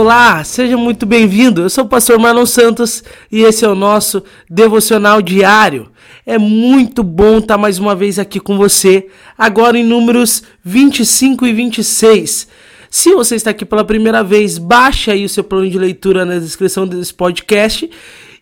[0.00, 1.62] Olá, seja muito bem-vindo.
[1.62, 5.90] Eu sou o pastor Marlon Santos e esse é o nosso devocional diário.
[6.24, 11.52] É muito bom estar mais uma vez aqui com você, agora em números 25 e
[11.52, 12.46] 26.
[12.88, 16.38] Se você está aqui pela primeira vez, baixe aí o seu plano de leitura na
[16.38, 17.90] descrição desse podcast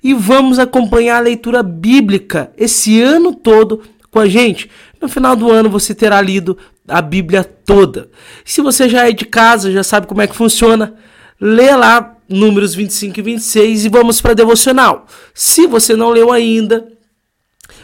[0.04, 3.80] e vamos acompanhar a leitura bíblica esse ano todo
[4.10, 4.70] com a gente.
[5.00, 8.10] No final do ano você terá lido a Bíblia toda.
[8.44, 10.94] Se você já é de casa, já sabe como é que funciona,
[11.40, 15.06] lê lá números 25 e 26 e vamos para devocional.
[15.34, 16.88] Se você não leu ainda,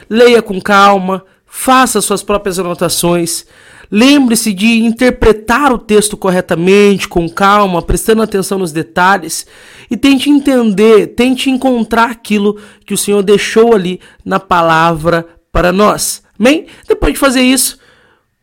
[0.09, 3.46] leia com calma, faça suas próprias anotações.
[3.91, 9.46] Lembre-se de interpretar o texto corretamente, com calma, prestando atenção nos detalhes
[9.91, 16.23] e tente entender, tente encontrar aquilo que o Senhor deixou ali na palavra para nós.
[16.41, 16.66] Amém?
[16.88, 17.79] Depois de fazer isso,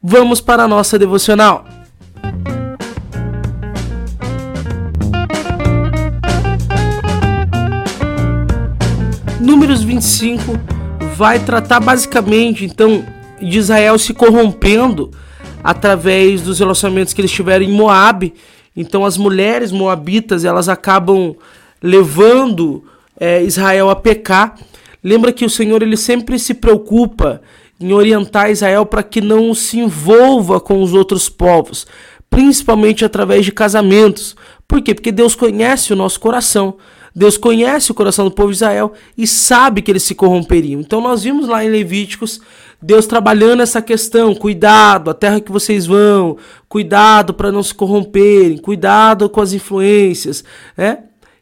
[0.01, 1.65] vamos para a nossa devocional.
[9.99, 10.57] 25
[11.17, 13.05] vai tratar basicamente então
[13.41, 15.11] de Israel se corrompendo
[15.61, 18.33] através dos relacionamentos que eles tiveram em Moab.
[18.75, 21.35] Então as mulheres moabitas elas acabam
[21.83, 22.81] levando
[23.19, 24.55] é, Israel a pecar.
[25.03, 27.41] Lembra que o Senhor ele sempre se preocupa
[27.77, 31.85] em orientar Israel para que não se envolva com os outros povos,
[32.29, 34.35] principalmente através de casamentos.
[34.67, 34.93] Por quê?
[34.93, 36.77] Porque Deus conhece o nosso coração.
[37.15, 40.79] Deus conhece o coração do povo de Israel e sabe que eles se corromperiam.
[40.79, 42.39] Então nós vimos lá em Levíticos
[42.81, 46.37] Deus trabalhando essa questão, cuidado, a terra que vocês vão,
[46.69, 50.45] cuidado para não se corromperem, cuidado com as influências,
[50.77, 50.99] né?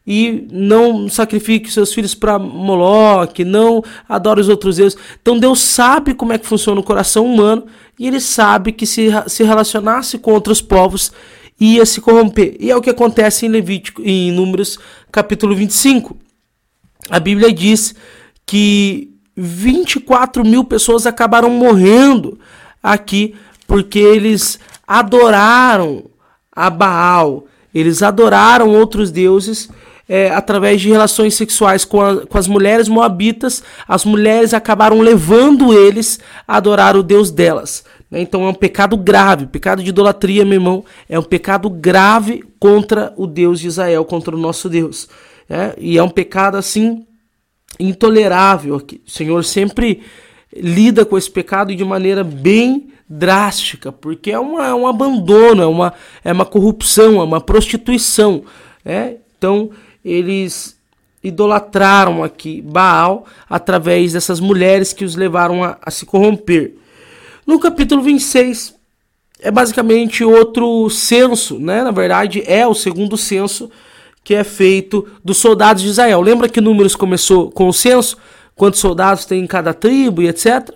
[0.10, 4.98] E não sacrifique seus filhos para Moloque, não adore os outros deuses.
[5.22, 7.66] Então Deus sabe como é que funciona o coração humano
[8.00, 11.12] e ele sabe que se, se relacionasse com outros povos
[11.60, 12.56] ia se corromper.
[12.60, 14.80] E é o que acontece em Levítico, em Números
[15.12, 16.16] capítulo 25.
[17.10, 17.94] A Bíblia diz
[18.46, 22.40] que 24 mil pessoas acabaram morrendo
[22.82, 23.36] aqui
[23.68, 26.06] porque eles adoraram
[26.52, 29.70] a Baal, eles adoraram outros deuses
[30.08, 33.64] é, através de relações sexuais com, a, com as mulheres moabitas.
[33.88, 37.84] As mulheres acabaram levando eles a adorar o Deus delas.
[38.10, 38.22] Né?
[38.22, 43.14] Então é um pecado grave, pecado de idolatria, meu irmão, é um pecado grave contra
[43.18, 45.10] o Deus de Israel, contra o nosso Deus.
[45.50, 45.74] Né?
[45.78, 47.06] E é um pecado assim
[47.80, 48.76] intolerável.
[48.76, 50.02] O Senhor sempre
[50.56, 55.66] lida com esse pecado de maneira bem drástica, porque é, uma, é um abandono, é
[55.66, 55.94] uma,
[56.24, 58.44] é uma corrupção, é uma prostituição.
[58.84, 59.18] Né?
[59.38, 59.70] Então,
[60.10, 60.78] eles
[61.24, 66.76] idolatraram aqui Baal através dessas mulheres que os levaram a, a se corromper.
[67.46, 68.76] No capítulo 26,
[69.40, 71.84] é basicamente outro censo, né?
[71.84, 73.70] Na verdade, é o segundo censo
[74.24, 76.22] que é feito dos soldados de Israel.
[76.22, 78.18] Lembra que Números começou com o censo?
[78.56, 80.70] Quantos soldados tem em cada tribo e etc.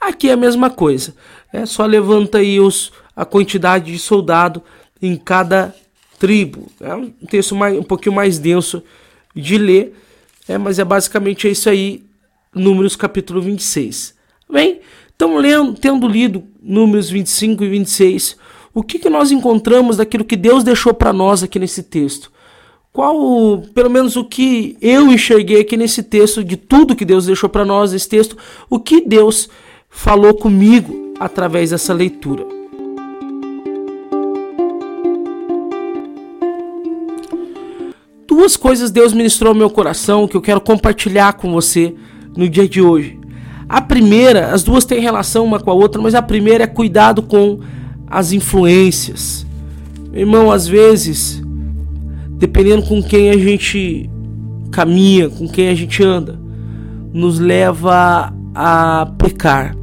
[0.00, 1.14] Aqui é a mesma coisa.
[1.52, 4.62] É só levanta aí os, a quantidade de soldado
[5.00, 5.74] em cada
[6.18, 6.66] tribo.
[6.80, 8.82] É um texto mais, um pouquinho mais denso
[9.34, 9.94] de ler,
[10.48, 12.02] é, mas é basicamente isso aí,
[12.54, 14.14] Números capítulo 26.
[14.50, 14.80] Bem,
[15.14, 18.36] então lendo, tendo lido Números 25 e 26,
[18.72, 22.32] o que, que nós encontramos daquilo que Deus deixou para nós aqui nesse texto?
[22.98, 27.48] qual, pelo menos o que eu enxerguei aqui nesse texto, de tudo que Deus deixou
[27.48, 28.36] para nós, esse texto,
[28.68, 29.48] o que Deus
[29.88, 32.57] falou comigo através dessa leitura.
[38.48, 41.94] Duas coisas Deus ministrou ao meu coração que eu quero compartilhar com você
[42.34, 43.20] no dia de hoje.
[43.68, 47.20] A primeira, as duas têm relação uma com a outra, mas a primeira é cuidado
[47.20, 47.60] com
[48.06, 49.46] as influências.
[50.14, 51.42] Irmão, às vezes
[52.38, 54.08] dependendo com quem a gente
[54.70, 56.40] caminha, com quem a gente anda,
[57.12, 59.76] nos leva a pecar.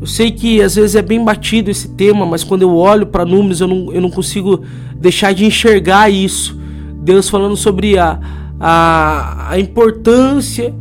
[0.00, 3.24] Eu sei que às vezes é bem batido esse tema, mas quando eu olho para
[3.24, 4.64] números eu não, eu não consigo
[4.96, 6.60] deixar de enxergar isso.
[7.02, 8.18] Deus falando sobre a,
[8.60, 10.72] a, a importância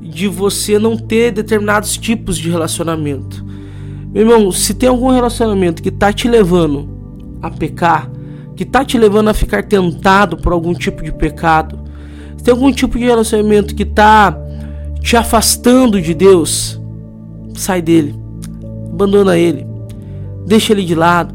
[0.00, 3.44] de você não ter determinados tipos de relacionamento.
[4.10, 6.88] Meu irmão, se tem algum relacionamento que está te levando
[7.42, 8.10] a pecar,
[8.56, 11.78] que está te levando a ficar tentado por algum tipo de pecado,
[12.38, 14.34] se tem algum tipo de relacionamento que está
[15.02, 16.80] te afastando de Deus,
[17.54, 18.14] sai dele,
[18.90, 19.66] abandona ele,
[20.46, 21.34] deixa ele de lado.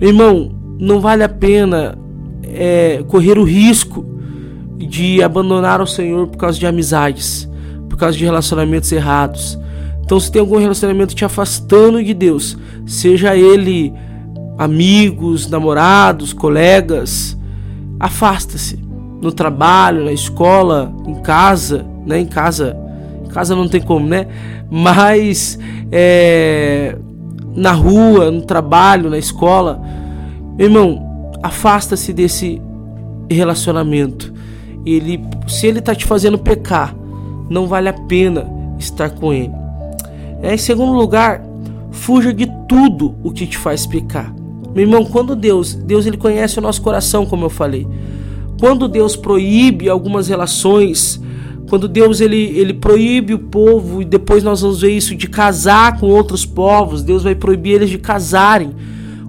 [0.00, 1.96] Meu irmão, não vale a pena
[2.54, 4.04] é, correr o risco
[4.78, 7.48] de abandonar o Senhor por causa de amizades,
[7.88, 9.58] por causa de relacionamentos errados.
[10.04, 12.56] Então, se tem algum relacionamento te afastando de Deus,
[12.86, 13.92] seja ele
[14.58, 17.36] amigos, namorados, colegas,
[17.98, 18.78] afasta-se
[19.20, 22.18] no trabalho, na escola, em casa, né?
[22.18, 22.76] Em casa,
[23.24, 24.26] em casa não tem como, né?
[24.70, 25.58] Mas
[25.90, 26.96] é,
[27.54, 29.80] na rua, no trabalho, na escola,
[30.58, 31.13] meu irmão,
[31.44, 32.58] afasta-se desse
[33.30, 34.32] relacionamento.
[34.86, 36.96] Ele, se ele está te fazendo pecar,
[37.50, 39.52] não vale a pena estar com ele.
[40.40, 41.44] É, em segundo lugar,
[41.90, 44.34] fuja de tudo o que te faz pecar.
[44.74, 47.86] Meu irmão, quando Deus, Deus ele conhece o nosso coração, como eu falei.
[48.58, 51.20] Quando Deus proíbe algumas relações,
[51.68, 56.00] quando Deus ele, ele proíbe o povo e depois nós vamos ver isso de casar
[56.00, 58.74] com outros povos, Deus vai proibir eles de casarem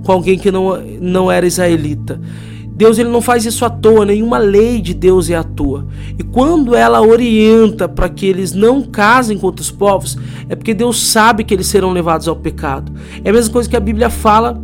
[0.05, 2.21] com alguém que não, não era israelita.
[2.69, 5.87] Deus ele não faz isso à toa, nenhuma lei de Deus é à toa.
[6.19, 10.17] E quando ela orienta para que eles não casem com outros povos,
[10.47, 12.91] é porque Deus sabe que eles serão levados ao pecado.
[13.23, 14.61] É a mesma coisa que a Bíblia fala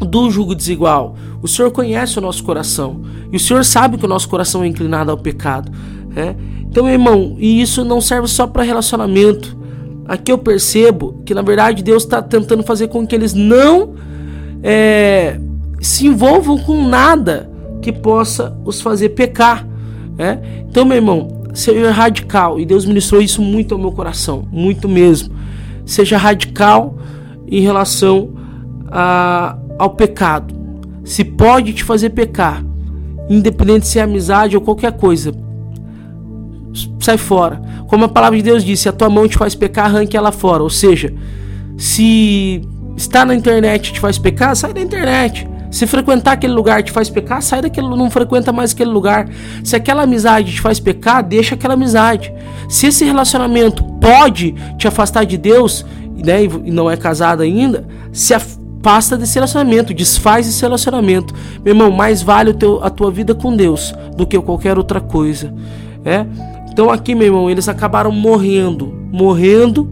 [0.00, 1.14] do jugo desigual.
[1.40, 4.66] O Senhor conhece o nosso coração e o Senhor sabe que o nosso coração é
[4.66, 5.70] inclinado ao pecado.
[6.08, 6.36] Né?
[6.62, 9.56] Então, meu irmão, e isso não serve só para relacionamento.
[10.06, 13.94] Aqui eu percebo que na verdade Deus está tentando fazer com que eles não
[14.62, 15.38] é,
[15.80, 17.50] se envolvam com nada
[17.80, 19.66] que possa os fazer pecar.
[20.16, 20.40] Né?
[20.68, 22.58] Então, meu irmão, seja radical.
[22.58, 25.34] E Deus ministrou isso muito ao meu coração, muito mesmo.
[25.84, 26.96] Seja radical
[27.46, 28.30] em relação
[28.90, 30.54] a, ao pecado.
[31.04, 32.62] Se pode te fazer pecar,
[33.28, 35.32] independente se é amizade ou qualquer coisa,
[37.00, 37.60] sai fora.
[37.88, 40.32] Como a palavra de Deus disse, se a tua mão te faz pecar, arranque ela
[40.32, 40.62] fora.
[40.62, 41.14] Ou seja,
[41.76, 42.60] se
[42.98, 45.48] está na internet te faz pecar, sai da internet.
[45.70, 49.28] Se frequentar aquele lugar te faz pecar, sai daquele, não frequenta mais aquele lugar.
[49.62, 52.32] Se aquela amizade te faz pecar, deixa aquela amizade.
[52.68, 55.86] Se esse relacionamento pode te afastar de Deus,
[56.16, 61.32] né, e não é casado ainda, se afasta desse relacionamento, desfaz esse relacionamento.
[61.64, 65.54] Meu irmão, mais vale teu, a tua vida com Deus do que qualquer outra coisa.
[66.04, 66.26] É?
[66.72, 69.88] Então aqui, meu irmão, eles acabaram morrendo, morrendo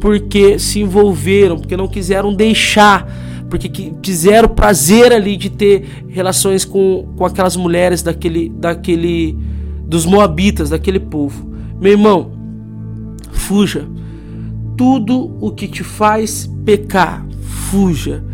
[0.00, 3.06] porque se envolveram, porque não quiseram deixar
[3.48, 3.68] porque
[4.02, 9.36] quiseram prazer ali de ter relações com, com aquelas mulheres daquele, daquele,
[9.82, 11.54] dos moabitas, daquele povo.
[11.80, 12.32] Meu irmão,
[13.32, 13.88] fuja.
[14.76, 17.24] Tudo o que te faz pecar,
[17.70, 18.24] fuja.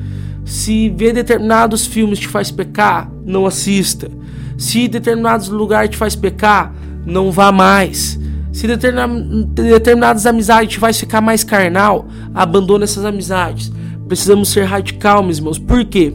[0.44, 4.11] Se ver determinados filmes te faz pecar, não assista.
[4.56, 6.75] Se determinados lugares te faz pecar,
[7.06, 8.19] não vá mais.
[8.52, 13.72] Se determinadas amizades faz ficar mais carnal, abandone essas amizades.
[14.06, 15.58] Precisamos ser radical, meus irmãos.
[15.58, 16.12] Por quê?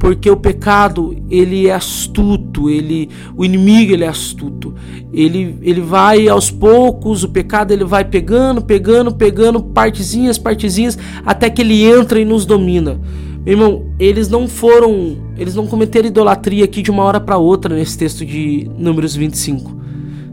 [0.00, 4.74] Porque o pecado, ele é astuto, ele, o inimigo, ele é astuto.
[5.12, 11.48] Ele, ele vai aos poucos, o pecado ele vai pegando, pegando, pegando partezinhas, partezinhas, até
[11.48, 13.00] que ele entra e nos domina.
[13.44, 17.74] Meu irmão, eles não foram, eles não cometeram idolatria aqui de uma hora para outra
[17.74, 19.80] nesse texto de Números 25.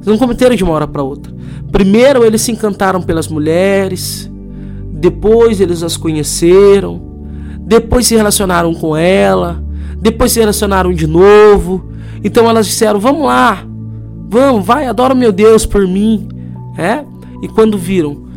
[0.08, 1.34] Não cometeram de uma hora para outra.
[1.70, 4.32] Primeiro eles se encantaram pelas mulheres,
[4.90, 7.02] depois eles as conheceram,
[7.60, 9.62] depois se relacionaram com ela,
[10.00, 11.90] depois se relacionaram de novo.
[12.24, 13.66] Então elas disseram: Vamos lá,
[14.30, 16.30] vamos, vai, adora meu Deus por mim.
[16.78, 17.04] É?
[17.44, 18.28] E quando viram,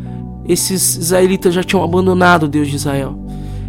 [0.48, 3.16] esses israelitas já tinham abandonado o Deus de Israel.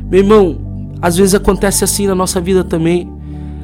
[0.10, 0.58] Meu irmão,
[1.00, 3.08] às vezes acontece assim na nossa vida também.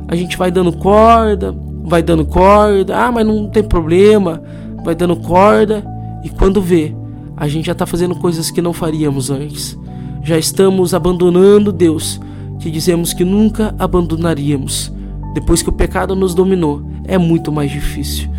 [0.08, 1.56] A gente vai dando corda,
[1.88, 4.41] vai dando corda, ah, mas não tem problema,
[4.84, 5.84] vai dando corda,
[6.24, 6.94] e quando vê,
[7.36, 9.77] a gente já está fazendo coisas que não faríamos antes.
[10.22, 12.20] Já estamos abandonando Deus,
[12.60, 14.91] que dizemos que nunca abandonaríamos.
[15.34, 18.29] Depois que o pecado nos dominou, é muito mais difícil.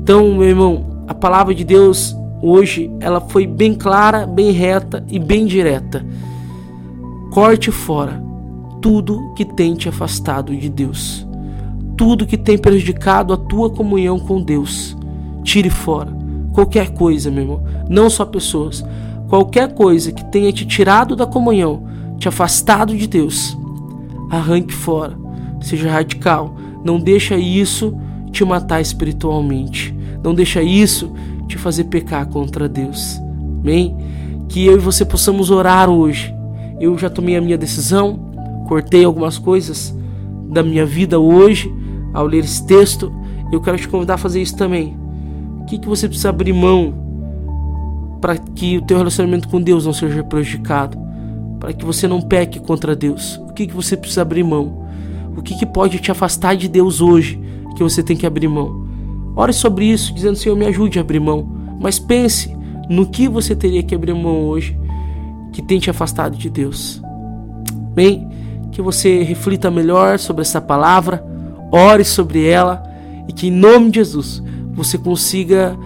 [0.00, 5.18] Então, meu irmão, a palavra de Deus hoje, ela foi bem clara, bem reta e
[5.18, 6.06] bem direta.
[7.32, 8.24] Corte fora
[8.80, 11.25] tudo que tem te afastado de Deus.
[11.96, 14.96] Tudo que tem prejudicado a tua comunhão com Deus.
[15.42, 16.16] Tire fora
[16.56, 18.82] qualquer coisa, meu irmão, não só pessoas,
[19.28, 21.82] qualquer coisa que tenha te tirado da comunhão,
[22.18, 23.54] te afastado de Deus,
[24.30, 25.18] arranque fora,
[25.60, 27.94] seja radical, não deixa isso
[28.32, 31.12] te matar espiritualmente, não deixa isso
[31.46, 33.20] te fazer pecar contra Deus.
[33.60, 33.94] Amém?
[34.48, 36.34] Que eu e você possamos orar hoje.
[36.80, 38.18] Eu já tomei a minha decisão,
[38.66, 39.94] cortei algumas coisas
[40.48, 41.70] da minha vida hoje
[42.12, 43.12] ao ler esse texto.
[43.52, 45.06] Eu quero te convidar a fazer isso também
[45.66, 46.94] que, que você precisa abrir mão
[48.20, 50.96] para que o teu relacionamento com Deus não seja prejudicado?
[51.58, 53.36] Para que você não peque contra Deus?
[53.48, 54.86] O que, que você precisa abrir mão?
[55.36, 57.40] O que, que pode te afastar de Deus hoje
[57.76, 58.86] que você tem que abrir mão?
[59.34, 61.46] Ore sobre isso, dizendo: Senhor, me ajude a abrir mão.
[61.78, 62.56] Mas pense
[62.88, 64.78] no que você teria que abrir mão hoje
[65.52, 67.02] que tem te afastado de Deus.
[67.94, 68.28] Bem,
[68.72, 71.24] que você reflita melhor sobre essa palavra,
[71.76, 72.82] ore sobre ela
[73.28, 74.42] e que em nome de Jesus
[74.72, 75.76] você consiga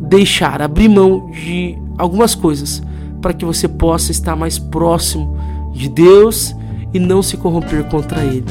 [0.00, 2.82] deixar, abrir mão de algumas coisas
[3.20, 5.36] para que você possa estar mais próximo
[5.72, 6.54] de Deus
[6.92, 8.44] e não se corromper contra Ele.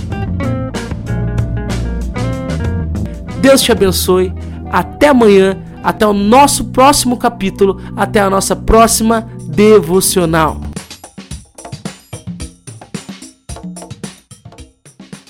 [3.41, 4.33] Deus te abençoe.
[4.71, 10.70] Até amanhã, até o nosso próximo capítulo, até a nossa próxima devocional.